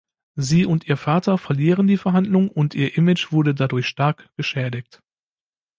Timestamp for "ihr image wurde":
2.73-3.53